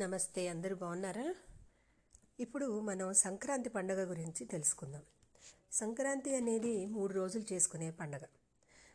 [0.00, 1.34] నమస్తే అందరూ బాగున్నారా?
[2.40, 5.02] ఇప్పుడు మనం సంక్రాంతి పండుగ గురించి తెలుసుకుందాం.
[5.72, 8.20] సంక్రాంతి అనేది మూడు రోజులు చేసుకునే పండగ.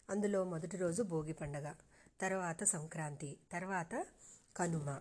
[0.10, 1.74] అందులో మొదటి రోజు భోగి పండగ
[2.22, 4.06] తర్వాత సంక్రాంతి తర్వాత
[4.58, 5.00] కనుమ.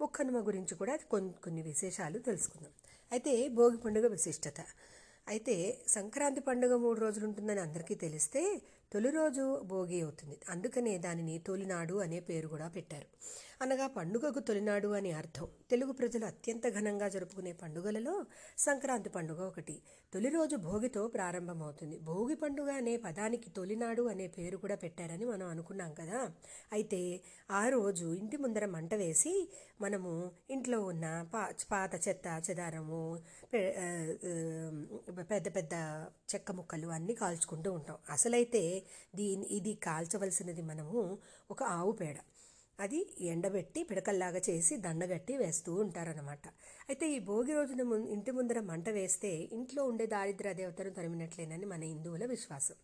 [0.00, 2.72] ముక్కనుమ గురించి కూడా కొన్ని కొన్ని విశేషాలు తెలుసుకుందాం.
[3.12, 4.60] అయితే భోగి పండుగ విశిష్టత.
[5.28, 8.62] అయితే సంక్రాంతి పండుగ మూడు రోజులు ఉంటుందని అందరికీ తెలిస్తే
[8.92, 10.40] తొలి రోజు భోగి అవుతుంది.
[10.48, 13.06] అందుకనే దానిని తొలినాడు అనే పేరు కూడా పెట్టారు.
[13.62, 15.48] అనగా పండుగకు తొలినాడు అని అర్థం.
[15.70, 18.24] తెలుగు ప్రజలు అత్యంత ఘనంగా జరుపుకునే పండుగలలో
[18.58, 19.82] సంక్రాంతి పండుగ ఒకటి.
[20.14, 21.98] తొలి రోజు భోగితో ప్రారంభమవుతుంది.
[21.98, 26.30] భోగి పండుగ అనే పదానికి తొలినాడు అనే పేరు కూడా పెట్టారని మనం అనుకున్నాం కదా.
[26.72, 27.20] అయితే
[27.50, 29.48] ఆ రోజు ఇంటి ముందర మంట వేసి
[29.80, 33.72] మనము ఇంట్లో ఉన్న పా పాత చెత్త చెదారము పె-
[35.30, 35.70] పెద్ద పెద్ద
[36.28, 37.98] చెక్క ముక్కలు అన్నీ కాల్చుకుంటూ ఉంటాం.
[38.10, 38.62] అసలైతే
[39.14, 40.98] దీని ఇది కాల్చవలసినది మనము
[41.50, 42.16] ఒక ఆవు పేడ.
[42.78, 46.44] అది ఎండబెట్టి పిడకల్లాగా చేసి దండగట్టి వేస్తూ ఉంటారనమాట
[46.88, 52.24] అయితే ఈ భోగి రోజున ఇంటి ముందర మంట వేస్తే ఇంట్లో ఉండే దారిద్ర్య దేవతను తరిమినట్లేనని మన హిందువుల
[52.26, 52.76] విశ్వాసం.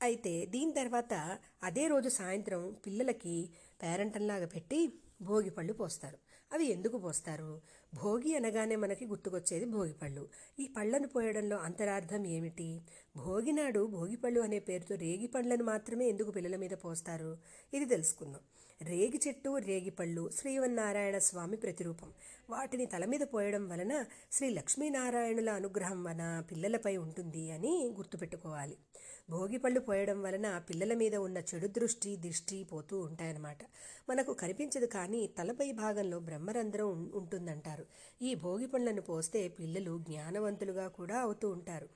[0.00, 1.14] అయితే దీని తర్వాత
[1.62, 3.36] అదే రోజు సాయంత్రం పిల్లలకి
[3.82, 4.78] పేరంటంలాగా పెట్టి
[5.22, 6.18] భోగి పళ్ళు పోస్తారు.
[6.50, 7.50] అవి ఎందుకు పోస్తారు?
[7.96, 12.80] భోగి అనగానే మనకి గుర్తుకొచ్చేది భోగిపళ్ళు ఈ పళ్ళను పోయడంలో అంతరార్థం ఏమిటి?
[13.16, 17.38] భోగి నాడు భోగి పళ్ళు అనే పేరుతో రేగి పండ్లను మాత్రమే ఎందుకు పిల్లల మీద పోస్తారు?
[17.74, 18.40] ఇది తెలుసుకుందాం.
[18.82, 22.12] రేగి చెట్టు రేగిపళ్ళు శ్రీవన్నారాయణ స్వామి ప్రతిరూపం.
[22.50, 28.76] వాటిని తల మీద పోయడం వలన శ్రీ లక్ష్మీనారాయణుల అనుగ్రహం వన పిల్లలపై ఉంటుంది అని గుర్తుపెట్టుకోవాలి.
[29.30, 33.58] భోగిపళ్ళు పోయడం వలన పిల్లల మీద ఉన్న చెడు దృష్టి దిష్టి పోతూ ఉంటాయన్నమాట.
[34.08, 37.86] మనకు కనిపించదు కానీ తలపై భాగంలో బ్రహ్మరంధ్రం ఉం- ఉంటుందంటారు.
[38.22, 41.88] ఈ భోగి పళ్ళను పోస్తే పిల్లలు జ్ఞానవంతులుగా కూడా అవుతూ ఉంటారు.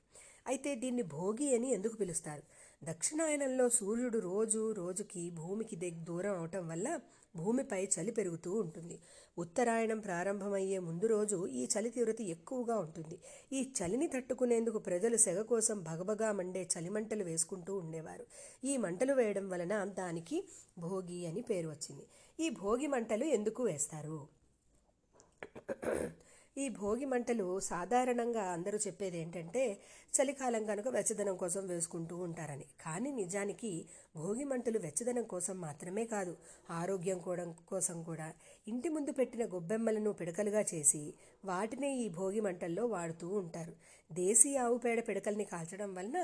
[0.46, 2.42] అయితే దీన్ని భోగి అని ఎందుకు పిలుస్తారు?
[2.84, 7.00] దక్షిణాయనంలో సూర్యుడు రోజు రోజుకి భూమికి దగ్ దూరం అవటం వల్ల
[7.36, 9.00] భూమిపై చలి పెరుగుతూ ఉంటుంది.
[9.38, 13.18] ఉత్తరాయణం ప్రారంభమయ్యే ముందు రోజు ఈ చలి తీవ్రత ఎక్కువగా ఉంటుంది.
[13.52, 18.26] ఈ చలిని తట్టుకునేందుకు ప్రజలు సెగ కోసం భగభగా మండే చలిమంటలు వేసుకుంటూ ఉండేవారు.
[18.64, 20.44] ఈ మంటలు వేయడం వలన దానికి
[20.78, 22.06] భోగి అని పేరు వచ్చింది.
[22.40, 24.28] ఈ భోగి మంటలు ఎందుకు వేస్తారు?
[26.58, 29.80] ఈ భోగి మంటలు సాధారణంగా అందరూ చెప్పేది ఏంటంటే
[30.14, 32.64] చలికాలం కనుక వెచ్చదనం కోసం వేసుకుంటూ ఉంటారని.
[32.80, 36.36] కానీ నిజానికి భోగి మంటలు వెచ్చదనం కోసం మాత్రమే కాదు
[36.70, 38.32] ఆరోగ్యం కూడా కోసం కూడా.
[38.68, 43.72] ఇంటి ముందు పెట్టిన గొబ్బెమ్మలను పిడకలుగా చేసి వాటినే ఈ భోగి మంటల్లో వాడుతూ ఉంటారు.
[44.12, 46.18] దేశీ ఆవు పేడ పిడకల్ని కాల్చడం వలన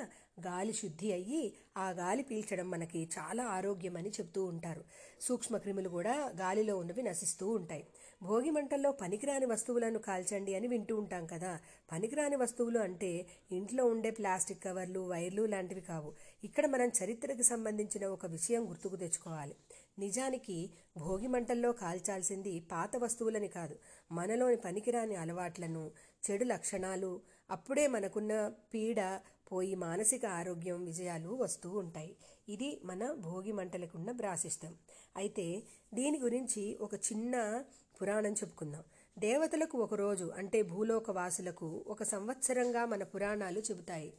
[0.47, 4.85] గాలి శుద్ధి అయ్యి ఆ గాలి పీల్చడం మనకి చాలా ఆరోగ్యమని చెప్తూ ఉంటారు.
[5.21, 7.87] సూక్ష్మక్రిములు కూడా గాలిలో ఉన్నవి నశిస్తూ ఉంటాయి.
[8.23, 11.59] భోగి మంటల్లో పనికిరాని వస్తువులను కాల్చండి అని వింటూ ఉంటాం కదా.
[11.93, 16.15] పనికిరాని వస్తువులు అంటే ఇంట్లో ఉండే ప్లాస్టిక్ కవర్లు వైర్లు లాంటివి కావు.
[16.45, 19.57] ఇక్కడ మనం చరిత్రకు సంబంధించిన ఒక విషయం గుర్తుకు తెచ్చుకోవాలి.
[19.99, 23.79] నిజానికి భోగి మంటల్లో కాల్చాల్సింది పాత వస్తువులని కాదు.
[24.13, 25.91] మనలోని పనికిరాని అలవాట్లను
[26.31, 27.21] చెడు లక్షణాలు
[27.51, 29.21] అప్పుడే మనకున్న పీడ
[29.53, 32.17] పోయి మానసిక ఆరోగ్యం విజయాలు వస్తూ ఉంటాయి.
[32.49, 34.77] ఇది మన భోగి మంటలకున్న ప్రాశిష్టం
[35.17, 35.63] అయితే
[35.95, 37.65] దీని గురించి ఒక చిన్న
[38.03, 38.85] పురాణం చెప్పుకుందాం.
[39.19, 44.13] దేవతలకు ఒక రోజు అంటే భూలోక వాసులకు ఒక సంవత్సరంగా మన పురాణాలు చెబుతాయి.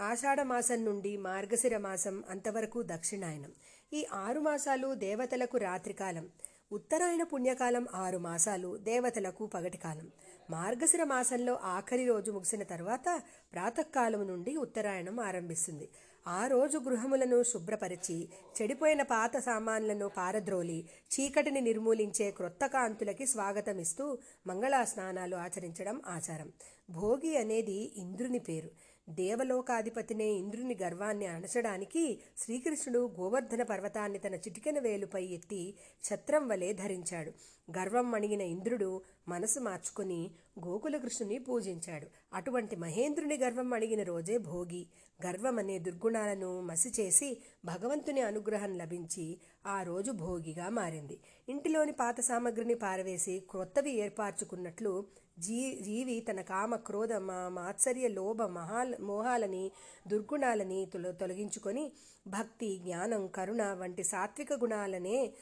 [0.00, 3.52] ఆషాఢమాసం నుండి మార్గశిర మాసం అంతవరకు దక్షిణాయనం.
[3.92, 6.28] ఈ ఆరు మాసాలు దేవతలకు రాత్రికాలం.
[6.72, 10.10] ఉత్తరాయణ పుణ్యకాలం ఆరు మాసాలు దేవతలకు పగటికాలం.
[10.50, 15.88] మార్గశిర మాసంలో ఆఖరి రోజు ముగిసిన తర్వాత ప్రాతకాలం నుండి ఉత్తరాయణం ఆరంభిస్తుంది.
[16.28, 18.28] ఆ రోజు గృహములను శుభ్రపరిచి
[18.62, 26.52] చెడిపోయిన పాత సామాన్లను పారద్రోలి చీకటిని నిర్మూలించే క్రొత్త కాంతులకి స్వాగతమిస్తూ మంగళా స్నానాలు ఆచరించడం ఆచారం.
[26.90, 28.70] భోగి అనేది ఇంద్రుని పేరు.
[29.08, 35.74] దేవలోకాధిపతినే ఇంద్రుని గర్వాన్ని అణచడానికి శ్రీకృష్ణుడు గోవర్ధన పర్వతాన్ని తన చిటికెన వేలుపై ఎత్తి
[36.08, 37.32] ఛత్రం వలె ధరించాడు.
[37.70, 40.30] గర్వం మణిగిన ఇంద్రుడు మనసు మార్చుకుని
[40.66, 42.06] గోకులకృష్ణుని పూజించాడు.
[42.32, 44.86] అటువంటి మహేంద్రుని గర్వం అణిగిన రోజే భోగి.
[45.26, 51.18] గర్వం అనే దుర్గుణాలను మసి చేసి భగవంతుని అనుగ్రహం లభించి ఆ రోజు భోగిగా మారింది.
[51.48, 58.94] ఇంటిలోని పాత సామగ్రిని పారవేసి క్రొత్తవి ఏర్పార్చుకున్నట్లు జీ జీవి తన కామ క్రోధ మా మాత్సర్య లోభ మహాల్
[59.00, 59.70] మోహాలని
[60.08, 61.92] దుర్గుణాలని తొల తొలగించుకొని
[62.28, 65.34] భక్తి జ్ఞానం కరుణ వంటి సాత్విక గుణాలనే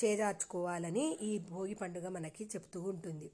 [0.00, 3.30] చేజార్చుకోవాలని ఈ భోగి పండుగ మనకి చెప్తూ ఉంటుంది.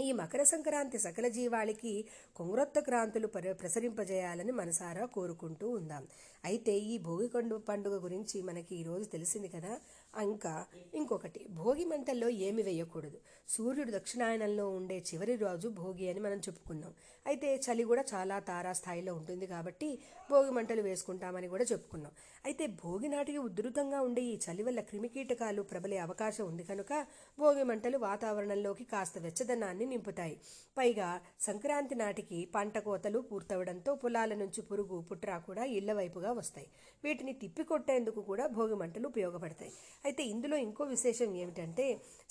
[0.00, 6.04] ఈ మకర సంక్రాంతి సకల జీవాళికి కొంగ్రొత్త క్రాంతులు ప్ర ప్రసరింపజేయాలని మనసారా కోరుకుంటూ ఉందాం.
[6.44, 7.28] అయితే ఈ భోగి
[7.68, 9.80] పండుగ గురించి మనకి ఈరోజు తెలిసింది కదా
[10.22, 13.18] ఇంకా ఇంకొకటి భోగి మంటల్లో ఏమి వేయకూడదు.
[13.48, 16.94] సూర్యుడు దక్షిణాయనంలో ఉండే చివరి రోజు భోగి అని మనం చెప్పుకున్నాం.
[17.26, 19.98] అయితే చలి కూడా చాలా తారా స్థాయిలో ఉంటుంది కాబట్టి
[20.30, 22.12] భోగి మంటలు వేసుకుంటామని కూడా చెప్పుకున్నాం.
[22.46, 27.06] అయితే భోగి నాటికి ఉధృతంగా ఉండే ఈ చలి వల్ల క్రిమికీటకాలు ప్రబలే అవకాశం ఉంది కనుక
[27.38, 30.40] భోగి మంటలు వాతావరణంలోకి కాస్త వెచ్చదనాన్ని నింపుతాయి.
[30.78, 36.68] పైగా సంక్రాంతి నాటికి పంట కోతలు పూర్తవడంతో పొలాల నుంచి పురుగు పుట్రా కూడా ఇళ్ళ వైపుగా వస్తాయి.
[37.04, 39.72] వీటిని తిప్పికొట్టేందుకు కూడా భోగి మంటలు ఉపయోగపడతాయి.
[40.06, 41.86] అయితే ఇందులో ఇంకో విశేషం ఏమిటంటే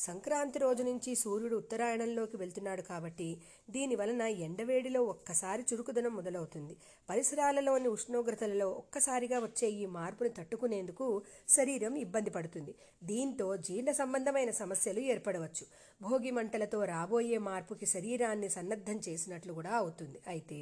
[0.05, 3.27] సంక్రాంతి రోజు నుంచి సూర్యుడు ఉత్తరాయణంలోకి వెళ్తున్నాడు కాబట్టి
[3.75, 6.73] దీని వలన ఎండవేడిలో ఒక్కసారి చురుకుదనం మొదలవుతుంది.
[7.09, 11.07] పరిసరాలలోని ఉష్ణోగ్రతలలో ఒక్కసారిగా వచ్చే ఈ మార్పును తట్టుకునేందుకు
[11.55, 12.75] శరీరం ఇబ్బంది పడుతుంది.
[13.11, 15.65] దీంతో జీర్ణ సంబంధమైన సమస్యలు ఏర్పడవచ్చు.
[16.01, 20.17] భోగి మంటలతో రాబోయే మార్పుకి శరీరాన్ని సన్నద్ధం చేసినట్లు కూడా అవుతుంది.
[20.33, 20.59] అయితే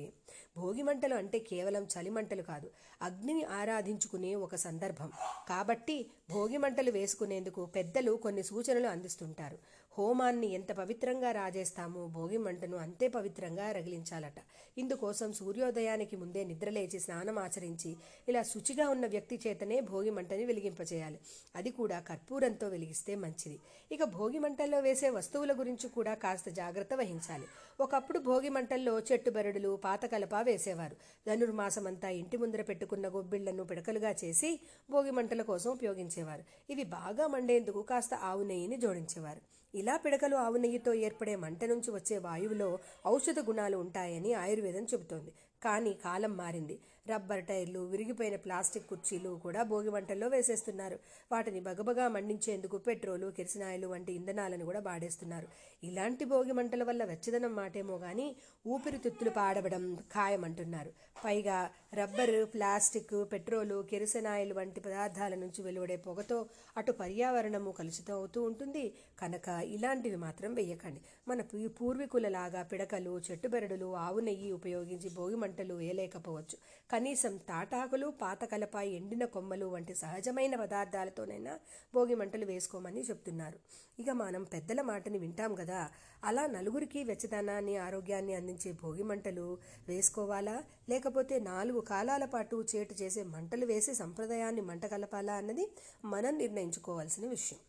[0.58, 2.68] భోగి మంటలు అంటే కేవలం చలి మంటలు కాదు
[3.08, 5.10] అగ్నిని ఆరాధించుకునే ఒక సందర్భం.
[5.52, 5.98] కాబట్టి
[6.34, 9.58] భోగి మంటలు వేసుకునేందుకు పెద్దలు కొన్ని సూచనలు అందిస్తుంటారు.
[9.98, 14.40] హోమాన్ని ఎంత పవిత్రంగా రాజేస్తామో భోగి మంటను అంతే పవిత్రంగా రగిలించాలట.
[14.78, 17.98] ఇందుకోసం సూర్యోదయానికి ముందే నిద్రలేచి స్నానం ఆచరించి
[18.30, 21.20] ఇలా శుచిగా ఉన్న వ్యక్తి చేతనే భోగి మంటని వెలిగింపచేయాలి.
[21.56, 23.60] అది కూడా కర్పూరంతో వెలిగిస్తే మంచిది.
[23.92, 27.48] ఇక భోగి మంటల్లో వేసే వస్తువుల గురించి కూడా కాస్త జాగ్రత్త వహించాలి.
[27.80, 30.96] ఒకప్పుడు భోగి మంటల్లో చెట్టు బెరడులు పాత కలప వేసేవారు.
[31.28, 34.60] ధనుర్మాసమంతా ఇంటి ముందర పెట్టుకున్న గొబ్బిళ్ళను పిడకలుగా చేసి
[34.92, 36.44] భోగి మంటల కోసం ఉపయోగించేవారు.
[36.70, 39.63] ఇవి బాగా మండేందుకు కాస్త ఆవు నెయ్యిని జోడించేవారు.
[39.76, 45.32] ఇలా పిడకలు ఆవు నెయ్యితో ఏర్పడే మంట నుంచి వచ్చే వాయువులో ఔషధ గుణాలు ఉంటాయని ఆయుర్వేదం చెబుతోంది.
[45.64, 46.80] కానీ కాలం మారింది.
[47.10, 51.00] రబ్బర్ టైర్లు విరిగిపోయిన ప్లాస్టిక్ కుర్చీలు కూడా భోగి మంటల్లో వేసేస్తున్నారు.
[51.32, 55.48] వాటిని బగబగా మండించేందుకు పెట్రోలు కిరసనాయిలు వంటి ఇంధనాలను కూడా వాడేస్తున్నారు.
[55.84, 58.36] ఇలాంటి భోగి మంటల వల్ల వెచ్చదనం మాటేమో కానీ
[58.68, 60.92] ఊపిరితిత్తులు పాడవడం ఖాయమంటున్నారు.
[61.26, 61.58] పైగా
[61.94, 66.46] రబ్బరు ప్లాస్టిక్ పెట్రోలు కిరసనాయిలు వంటి పదార్థాల నుంచి వెలువడే పొగతో
[66.78, 68.86] అటు పర్యావరణము కలుషితం అవుతూ ఉంటుంది.
[69.20, 71.02] కనుక ఇలాంటివి మాత్రం వేయకండి.
[71.28, 71.42] మన
[71.82, 76.58] పూర్వీకులలాగా పిడకలు చెట్టు బెరడులు ఆవు నెయ్యి ఉపయోగించి భోగి మంటలు వేయలేకపోవచ్చు.
[76.94, 81.60] కనీసం తాటాకులు పాత కలప ఎండిన కొమ్మలు వంటి సహజమైన పదార్థాలతోనైనా
[81.94, 83.60] భోగి మంటలు వేసుకోమని చెప్తున్నారు.
[84.00, 85.90] ఇక మనం పెద్దల మాటని వింటాం కదా
[86.24, 89.58] అలా నలుగురికి వెచ్చదనాన్ని ఆరోగ్యాన్ని అందించే భోగి మంటలు
[89.88, 90.64] వేసుకోవాలా?
[90.90, 95.72] లేకపోతే నాలుగు కాలాల పాటు చేటు చేసే మంటలు వేసి సంప్రదాయాన్ని మంట కలపాలా అన్నది
[96.06, 97.60] మనం నిర్ణయించుకోవాల్సిన విషయం.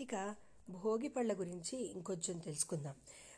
[0.00, 0.34] ఇక
[0.70, 2.94] భోగి పళ్ళ గురించి ఇంకొంచెం తెలుసుకుందాం.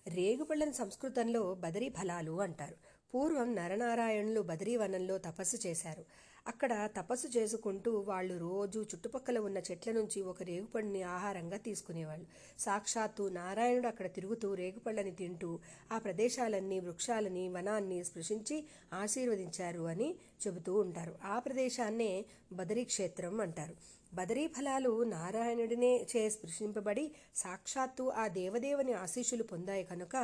[0.06, 2.89] రేగుపళ్ళని సంస్కృతంలో బదరీ ఫలాలు అంటారు.
[3.14, 6.04] పూర్వం నరనారాయణులు బదరీవనంలో తపస్సు చేశారు.
[6.46, 12.26] అక్కడ తపస్సు చేసుకుంటూ వాళ్ళు రోజు చుట్టుపక్కల ఉన్న చెట్ల నుంచి ఒక రేగుపండుని ఆహారంగా తీసుకునేవాళ్ళు.
[12.58, 15.58] సాక్షాత్తు నారాయణుడు అక్కడ తిరుగుతూ రేగుపళ్ళని తింటూ
[15.92, 20.14] ఆ ప్రదేశాలన్నీ వృక్షాలని వనాన్ని స్పృశించి ఆశీర్వదించారు అని
[20.46, 21.14] చెబుతూ ఉంటారు.
[21.24, 23.99] ఆ ప్రదేశాన్నే బదరీ క్షేత్రం అంటారు.
[24.12, 27.04] బదరీ ఫలాలు నారాయణుడినే చే స్పృశింపబడి
[27.34, 30.16] సాక్షాత్తు ఆ దేవదేవుని ఆశీస్సులు పొందాయి కనుక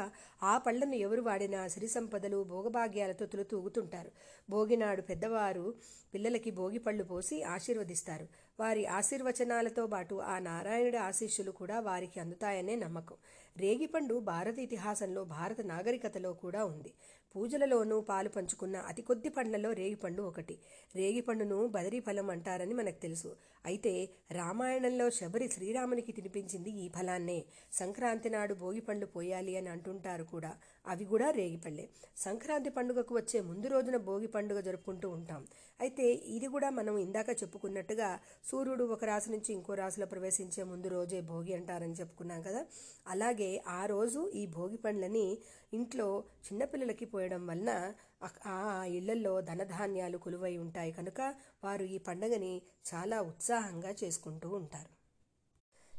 [0.42, 4.10] ఆ పళ్ళను ఎవరు వాడినా సిరి సంపదలు భోగభాగ్యాలతో తులుతూగుతుంటారు
[4.50, 5.74] భోగినాడు పెద్దవారు
[6.14, 8.26] పిల్లలకి భోగి పళ్ళు పోసి ఆశీర్వదిస్తారు.
[8.60, 13.16] వారి ఆశీర్వచనాలతో పాటు ఆ నారాయణుడి ఆశీస్సులు కూడా వారికి అందుతాయనే నమ్మకం.
[13.56, 16.92] రేగిపండు భారత ఇతిహాసంలో భారత నాగరికతలో కూడా ఉంది.
[17.36, 20.58] పూజలలోనూ పాలు పంచుకున్న అతి కొద్ది పండ్లలో రేగిపండు ఒకటి.
[20.96, 23.36] రేగిపండును బదరీ ఫలం అంటారని మనకు తెలుసు.
[23.66, 27.44] అయితే రామాయణంలో శబరి శ్రీరామునికి తినిపించింది ఈ ఫలాన్నే.
[27.72, 30.56] సంక్రాంతి నాడు భోగి పండ్లు పోయాలి అని అంటుంటారు కూడా.
[30.86, 35.46] అవి కూడా రేగిపళ్ళే సంక్రాంతి పండుగకు వచ్చే ముందు రోజున భోగి పండుగ జరుపుకుంటూ ఉంటాం.
[35.80, 38.18] అయితే ఇది కూడా మనం ఇందాక చెప్పుకున్నట్టుగా
[38.50, 42.66] సూర్యుడు ఒక రాశి నుంచి ఇంకో రాశిలో ప్రవేశించే ముందు రోజే భోగి అంటారని చెప్పుకున్నాం కదా.
[43.06, 45.38] అలాగే ఆ రోజు ఈ భోగి పండ్లని
[45.75, 52.62] ఇంట్లో చిన్నపిల్లలకి పోయడం వలన ఆ- ఆ ఇళ్ళలో ధనధాన్యాలు కొలువై ఉంటాయి కనుక వారు ఈ పండుగని
[52.94, 54.96] చాలా ఉత్సాహంగా చేసుకుంటూ ఉంటారు.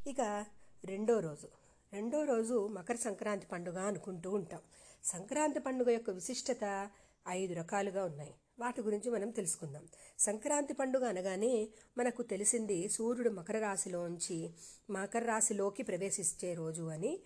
[0.10, 0.46] ఇక
[0.86, 1.48] రెండో రోజు.
[1.94, 4.62] రెండో రోజు మకర సంక్రాంతి పండుగ అనుకుంటూ ఉంటాం.
[5.04, 6.90] సంక్రాంతి పండుగ యొక్క విశిష్టత
[7.28, 8.36] ఐదు రకాలుగా ఉన్నాయి.
[8.60, 9.88] వాటి గురించి మనం తెలుసుకుందాం.
[10.20, 14.50] సంక్రాంతి పండుగ అనగానే మనకు తెలిసింది సూర్యుడు మకర రాశిలోంచి
[14.90, 17.20] మకర రాశిలోకి ప్రవేశించే రోజు అని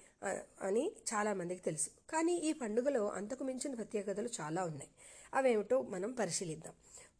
[0.62, 1.90] అని చాలామందికి తెలుసు.
[2.10, 4.90] కానీ ఈ పండుగలో అంతకు మించిన ప్రత్యేకతలు చాలా ఉన్నాయి.
[5.34, 6.74] అవేమిటో మనం పరిశీలిద్దాం.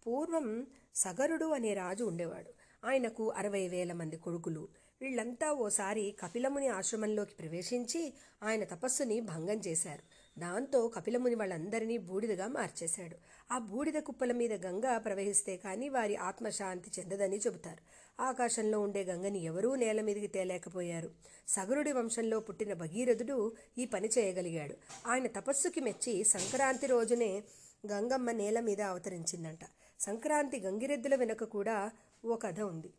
[0.08, 2.52] పూర్వం సగరుడు అనే రాజు ఉండేవాడు.
[2.86, 4.68] ఆయనకు అరవై వేల మంది కొడుకులు.
[5.02, 8.14] వీళ్ళంతా ఓసారి కపిలముని ఆశ్రమంలోకి ప్రవేశించి
[8.44, 10.04] ఆయన తపస్సుని భంగం చేశారు.
[10.38, 13.16] దాంతో కపిలముని వాళ్ళందరినీ బూడిదగా మార్చేశాడు.
[13.54, 18.12] ఆ బూడిద కుప్పల మీద గంగ ప్రవహిస్తే కానీ వారి ఆత్మశాంతి చెందదని చెబుతారు.
[18.22, 21.12] ఆకాశంలో ఉండే గంగని ఎవరూ నేల మీదకి తేలేకపోయారు.
[21.48, 24.76] సగరుడి వంశంలో పుట్టిన భగీరథుడు ఈ పని చేయగలిగాడు.
[25.08, 27.44] ఆయన తపస్సుకి మెచ్చి సంక్రాంతి రోజునే
[27.88, 29.60] గంగమ్మ నేల మీద అవతరించిందంట.
[30.00, 31.92] సంక్రాంతి గంగిరెద్దుల వెనుక కూడా
[32.26, 32.94] ఓ కథ ఉంది.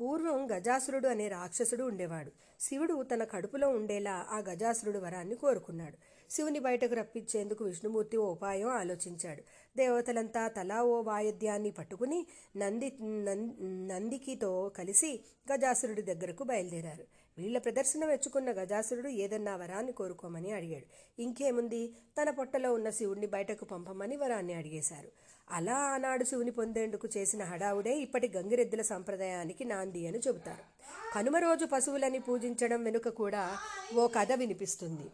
[0.00, 2.32] పూర్వం గజాసురుడు అనే రాక్షసుడు ఉండేవాడు.
[2.60, 5.96] శివుడు తన కడుపులో ఉండేలా ఆ గజాసురుడు వరాన్ని కోరుకున్నాడు.
[6.30, 9.42] శివుని బయటకు రప్పించేందుకు విష్ణుమూర్తి ఓ ఉపాయం ఆలోచించాడు.
[9.76, 12.96] దేవతలంతా తలా ఓ వాయిద్యాన్ని పట్టుకుని నంది
[13.90, 15.20] నందికితో కలిసి
[15.52, 17.04] గజాసురుడి దగ్గరకు బయలుదేరారు.
[17.38, 20.86] వీళ్ళ ప్రదర్శన మెచ్చుకున్న గజాసురుడు ఏదన్నా వరాన్ని కోరుకోమని అడిగాడు.
[21.22, 21.92] ఇంకేముంది?
[22.22, 25.10] తన పొట్టలో ఉన్న శివుణ్ణి బయటకు పంపమని వరాన్ని అడిగేశారు.
[25.50, 30.64] అలా ఆనాడు శివుని పొందేందుకు చేసిన హడావుడే ఇప్పటి గంగిరెద్దుల సంప్రదాయానికి నాంది అని చెబుతారు.
[31.14, 33.56] కనుమ రోజు పశువులని పూజించడం వెనుక కూడా
[33.94, 35.10] ఓ కథ వినిపిస్తుంది.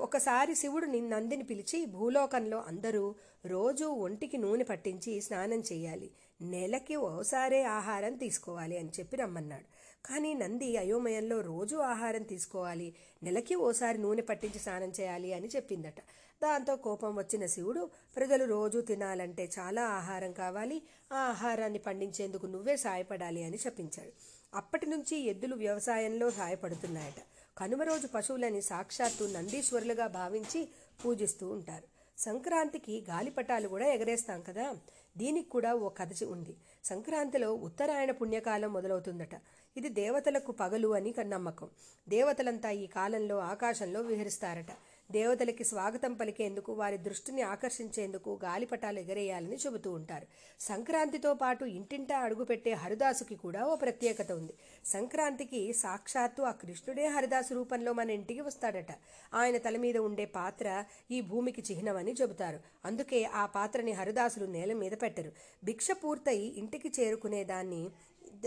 [0.00, 3.14] ఒకసారి శివుడు నందిని పిలిచి భూలోకంలో అందరూ
[3.46, 6.10] రోజూ ఒంటికి నూనె పట్టించి స్నానం చేయాలి.
[6.42, 9.64] నెలకి ఓసారే ఆహారం తీసుకోవాలి అని చెప్పి రమ్మన్నాడు.
[10.06, 16.00] కానీ నంది అయోమయంలో రోజు ఆహారం తీసుకోవాలి నెలకి ఓసారి నూనె పట్టించి స్నానం చేయాలి అని చెప్పిందట.
[16.42, 20.82] దాంతో కోపం వచ్చిన శివుడు ప్రజలు రోజు తినాలంటే చాలా ఆహారం కావాలి
[21.12, 24.12] ఆ ఆహారాన్ని పండించేందుకు నువ్వే సాయపడాలి అని చెప్పించాడు.
[24.54, 27.20] అప్పటి నుంచి ఎద్దులు వ్యవసాయంలో సహాయపడుతున్నాయట
[27.58, 30.68] కనుమ రోజు పశువులని సాక్షాత్తు నందీశ్వరులుగా భావించి
[31.04, 31.82] పూజిస్తూ ఉంటారు.
[32.18, 34.74] సంక్రాంతికి గాలిపటాలు కూడా ఎగరేస్తాం కదా?
[35.16, 36.56] దీనికి కూడా ఓ కథ ఉంది.
[36.84, 39.34] సంక్రాంతిలో ఉత్తరాయణ పుణ్యకాలం మొదలవుతుందట.
[39.76, 41.68] ఇది దేవతలకు పగలు అని నమ్మకం.
[42.08, 44.72] దేవతలంతా ఈ కాలంలో ఆకాశంలో విహరిస్తారట.
[45.10, 50.26] దేవతలకి స్వాగతం పలికేందుకు వారి దృష్టిని ఆకర్షించేందుకు గాలిపటాలు ఎగరేయాలని చెబుతూ ఉంటారు.
[50.60, 54.54] సంక్రాంతితో పాటు ఇంటింటా అడుగుపెట్టే హరిదాసుకి కూడా ఓ ప్రత్యేకత ఉంది.
[54.84, 58.92] సంక్రాంతికి సాక్షాత్తు ఆ కృష్ణుడే హరిదాసు రూపంలో మన ఇంటికి వస్తాడట.
[59.34, 62.60] ఆయన తల మీద ఉండే పాత్ర ఈ భూమికి చిహ్నమని చెబుతారు.
[62.84, 65.32] అందుకే ఆ పాత్రని హరిదాసులు నేల మీద పెట్టరు.
[65.64, 67.90] భిక్ష పూర్తయి ఇంటికి చేరుకునేదాన్ని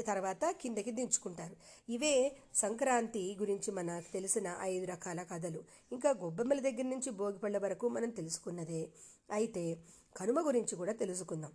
[0.02, 1.56] తర్వాత కిందకి దించుకుంటారు.
[1.90, 5.64] ఇవే సంక్రాంతి గురించి మనకు తెలిసిన ఐదు రకాల కథలు.
[5.92, 8.90] ఇంకా గొబ్బెమ్మల దగ్గర నుంచి భోగిపళ్ళ వరకు మనం తెలుసుకున్నదే.
[9.32, 9.84] అయితే
[10.18, 11.52] కనుమ గురించి కూడా తెలుసుకుందాం.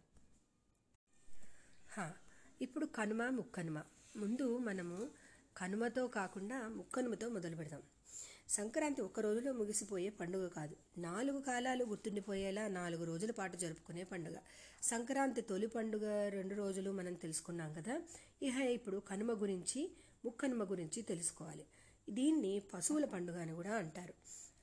[2.62, 3.82] ఇప్పుడు కనుమ ముక్కనుమ.
[4.16, 5.08] ముందు మనము
[5.56, 7.82] కనుమతో కాకుండా ముక్కనుమతో మొదలు పెడదాం
[8.48, 10.76] సంక్రాంతి ఒక్క రోజులో ముగిసిపోయే పండుగ కాదు.
[10.98, 14.36] నాలుగు కాలాలు గుర్తుండిపోయేలా నాలుగు రోజుల పాటు జరుపుకునే పండుగ.
[14.82, 18.00] సంక్రాంతి తొలి పండుగ రెండు రోజులు మనం తెలుసుకున్నాం కదా.
[18.42, 21.66] ఇహ ఇప్పుడు కనుమ గురించి ముక్కనుమ గురించి తెలుసుకోవాలి.
[22.10, 24.14] దీన్ని పశువుల పండుగ అని కూడా అంటారు.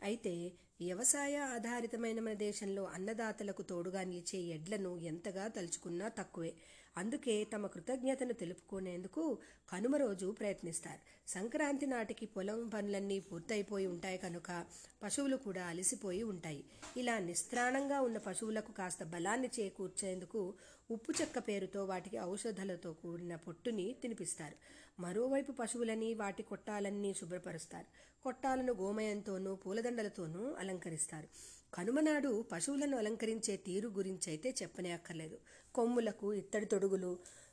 [0.04, 6.54] అయితే వ్యవసాయ ఆధారితమైన మన దేశంలో అన్నదాతలకు తోడుగా నిలిచే ఎడ్లను ఎంతగా తలుచుకున్నా తక్కువే.
[6.98, 9.38] అందుకే తమ కృతజ్ఞతను తెలుపుకునేందుకు
[9.70, 11.02] కనుమ రోజు ప్రయత్నిస్తారు.
[11.28, 14.66] సంక్రాంతి నాటికి పొలం పనులన్నీ పూర్తయిపోయి ఉంటాయి కనుక
[15.04, 16.64] పశువులు కూడా అలసిపోయి ఉంటాయి.
[16.98, 20.54] ఇలా నిస్త్రాణంగా ఉన్న పశువులకు కాస్త బలాన్ని చేకూర్చేందుకు
[20.92, 24.58] ఉప్పు చెక్క పేరుతో వాటికి ఔషధాలతో కూడిన పొట్టుని తినిపిస్తారు.
[25.04, 27.88] మరోవైపు పశువులని వాటి కొట్టాలన్నీ శుభ్రపరుస్తారు.
[28.24, 31.28] కొట్టాలను గోమయంతోనూ పూలదండలతోనూ అలంకరిస్తారు.
[31.74, 35.38] కనుమనాడు పశువులను అలంకరించే తీరు గురించైతే చెప్పనే అక్కర్లేదు
[35.76, 37.12] కొమ్ములకు ఇత్తడి తొడుగులు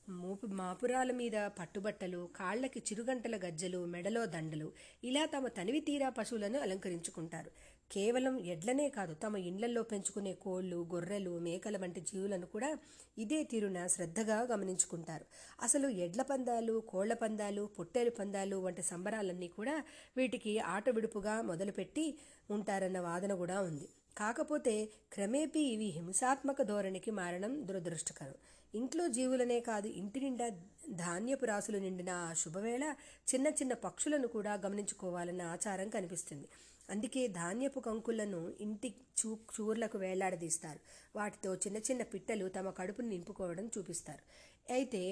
[0.08, 4.68] మూపు మాపురాల మీద పట్టుబట్టలు కాళ్ళకి చిరుగంటల గజ్జలు మెడలో దండలు
[5.04, 7.50] ఇలా తమ తనివి తీరా పశువులను అలంకరించుకుంటారు.
[7.90, 12.78] కేవలం ఎడ్లనే కాదు తమ ఇండ్లలో పెంచుకునే కోళ్ళు గొర్రెలు మేకల వంటి జీవులను కూడా
[13.18, 15.24] ఇదే తీరున శ్రద్ధగా గమనించుకుంటారు.
[15.62, 19.84] అసలు ఎడ్ల పందాలు కోళ్ళ పందాలు పొట్టేలు పందాలు వంటి సంబరాలన్నీ కూడా
[20.16, 22.18] వీటికి ఆట విడుపుగా మొదలుపెట్టి
[22.50, 23.88] ఉంటారన్న వాదన కూడా ఉంది.
[24.16, 28.34] కాకపోతే క్రమేపీ ఇవి హింసాత్మక ధోరణికి మారడం దురదృష్టకరం.
[28.74, 30.48] ఇంట్లో జీవులనే కాదు ఇంటి నిండా
[30.90, 32.94] ధాన్యపు రాసులు నిండిన ఆ శుభవేళ
[33.34, 36.48] చిన్న చిన్న పక్షులను కూడా గమనించుకోవాలన్న ఆచారం కనిపిస్తుంది.
[36.90, 40.80] అందుకే ధాన్యపు కంకులను ఇంటి చూ చూర్లకు వేలాడదీస్తారు.
[41.16, 44.22] వాటితో చిన్న చిన్న పిట్టలు తమ కడుపును నింపుకోవడం చూపిస్తారు.
[44.70, 45.02] అయితే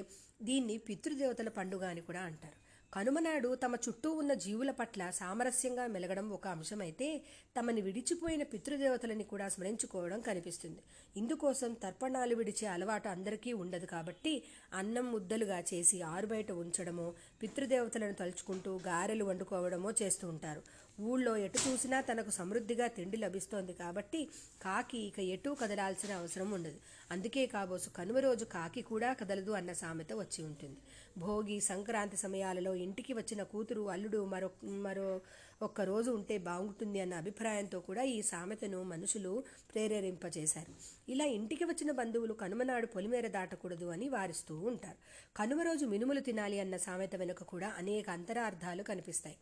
[0.43, 2.57] దీన్ని పితృదేవతల పండుగ అని కూడా అంటారు.
[2.93, 7.23] కనుమనాడు తమ చుట్టూ ఉన్న జీవుల పట్ల సామరస్యంగా మెలగడం ఒక అంశమైతే
[7.57, 10.83] తమని విడిచిపోయిన పితృదేవతలని కూడా స్మరించుకోవడం కనిపిస్తుంది.
[11.17, 14.33] ఇందుకోసం తర్పణాలు విడిచే అలవాటు అందరికీ ఉండదు కాబట్టి
[14.73, 20.63] అన్నం ముద్దలుగా చేసి ఆరుబయట ఉంచడమో పితృదేవతలను తలుచుకుంటూ గారెలు వండుకోవడమో చేస్తూ ఉంటారు.
[21.01, 24.29] ఊళ్ళో ఎటు చూసినా తనకు సమృద్ధిగా తిండి లభిస్తోంది కాబట్టి
[24.63, 26.79] కాకి ఇక ఎటూ కదలాల్సిన అవసరం ఉండదు.
[27.11, 30.77] అందుకే కాబోసు కనుమ రోజు కాకి కూడా కదలదు అన్న సామెత వచ్చి ఉంటుంది.
[31.19, 35.21] భోగి సంక్రాంతి సమయాలలో ఇంటికి వచ్చిన కూతురు అల్లుడు మరో మరో
[35.63, 39.45] ఒక్క రోజు ఉంటే బాగుంటుంది అన్న అభిప్రాయంతో కూడా ఈ సామెతను మనుషులు
[39.75, 40.73] ప్రేరేరింపచేశారు
[41.09, 44.97] ఇలా ఇంటికి వచ్చిన బంధువులు కనుమనాడు పొలిమేర దాటకూడదు అని వారిస్తూ ఉంటారు.
[45.37, 49.37] కనుమ రోజు మినుములు తినాలి అన్న సామెత వెనుక కూడా అనేక అంతరార్థాలు కనిపిస్తాయి.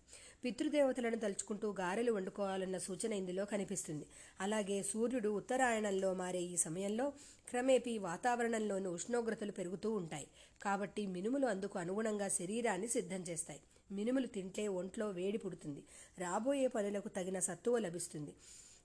[0.45, 4.07] పితృదేవతలను తలుచుకుంటూ గారెలు వండుకోవాలన్న సూచన ఇందులో కనిపిస్తుంది.
[4.41, 7.13] అలాగే సూర్యుడు ఉత్తరాయణంలో మారే ఈ సమయంలో
[7.49, 10.27] క్రమేపీ వాతావరణంలోని ఉష్ణోగ్రతలు పెరుగుతూ ఉంటాయి.
[10.63, 13.61] కాబట్టి మినుములు అందుకు అనుగుణంగా శరీరాన్ని సిద్ధం చేస్తాయి.
[13.93, 15.85] మినుములు తింటే ఒంట్లో వేడి పుడుతుంది.
[16.19, 18.35] రాబోయే పనులకు తగిన సత్తువ లభిస్తుంది.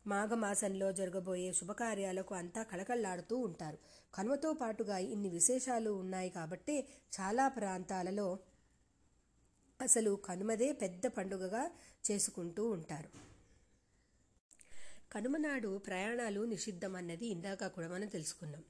[0.07, 3.77] మాఘమాసంలో జరగబోయే శుభకార్యాలకు అంతా కళకళలాడుతూ ఉంటారు.
[4.13, 6.87] కనుమతో పాటుగా ఇన్ని విశేషాలు ఉన్నాయి కాబట్టి
[7.21, 8.39] చాలా ప్రాంతాలలో
[9.81, 11.71] అసలు కనుమదే పెద్ద పండుగగా
[12.11, 13.09] చేసుకుంటూ ఉంటారు.
[15.11, 18.63] కనుమనాడు ప్రయాణాలు నిషిద్ధం అన్నది ఇందాక కూడా మనం తెలుసుకున్నాం.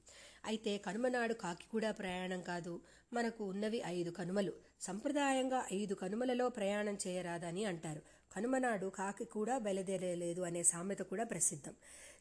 [0.44, 2.80] అయితే కనుమనాడు కాకి కూడా ప్రయాణం కాదు.
[3.12, 4.52] మనకు ఉన్నవి ఐదు కనుమలు.
[4.80, 8.02] సంప్రదాయంగా ఐదు కనుమలలో ప్రయాణం చేయరాదని అంటారు.
[8.32, 11.74] కనుమనాడు కాకి కూడా బయలుదేరలేదు అనే సామెత కూడా ప్రసిద్ధం.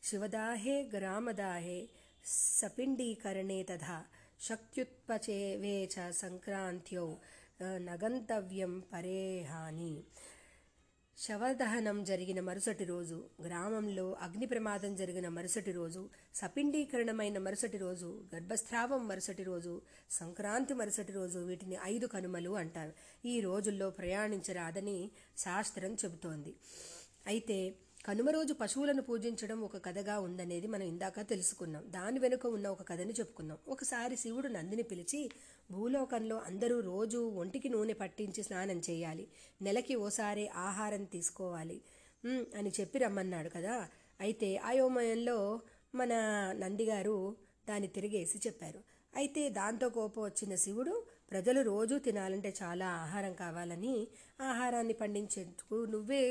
[0.04, 1.90] శివదాహే గ్రామదాహే
[2.26, 4.06] సపిండీకరణే తథా
[4.42, 7.16] శక్త్యుత్పచేవే చ సంక్రాంత్యౌ
[7.62, 10.04] నగంతవ్యం పరేహాని
[11.20, 19.44] శవదహనం జరిగిన మరుసటి రోజు గ్రామంలో అగ్ని ప్రమాదం జరిగిన మరుసటి రోజు సపిండీకరణమైన మరుసటి రోజు గర్భస్రావం మరుసటి
[19.44, 22.94] రోజు సంక్రాంతి మరుసటి రోజు వీటిని ఐదు కనుమలు అంటారు.
[23.28, 26.56] ఈ రోజుల్లో ప్రయాణించరాదని శాస్త్రం చెబుతోంది.
[27.28, 31.84] అయితే కనుమ రోజు పశువులను పూజించడం ఒక కథగా ఉందనేది మనం ఇందాక తెలుసుకున్నాం.
[31.88, 35.32] దాని వెనుక ఉన్న ఒక కథని చెప్పుకుందాం ఒకసారి శివుడు నందిని పిలిచి
[35.72, 39.28] భూలోకంలో అందరూ రోజు ఒంటికి నూనె పట్టించి స్నానం చేయాలి.
[39.62, 41.82] నెలకి ఓసారి ఆహారం తీసుకోవాలి.
[42.58, 43.90] అని చెప్పి రమ్మన్నాడు కదా.
[44.22, 45.60] అయితే అయోమయంలో
[45.96, 46.14] మన
[46.60, 47.36] నందిగారు
[47.70, 48.80] దాన్ని తిరిగేసి చెప్పారు.
[49.16, 53.96] అయితే దాంతో కోపం వచ్చిన శివుడు ప్రజలు రోజు తినాలంటే చాలా ఆహారం కావాలని
[54.42, 56.22] ఆహారాన్ని పండించేందుకు నువ్వే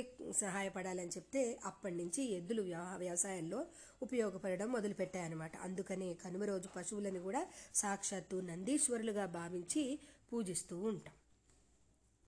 [0.41, 2.63] సహాయపడాలని చెప్తే అప్పటి నుంచి ఎద్దులు
[2.99, 3.61] వ్యవసాయంలో
[4.03, 5.55] ఉపయోగపడడం మొదలుపెట్టాయన్నమాట.
[5.57, 7.43] అందుకనే కనుమ రోజు పశువులను కూడా
[7.75, 9.85] సాక్షాత్తు నందీశ్వరులుగా భావించి
[10.33, 11.15] పూజిస్తూ ఉంటాం.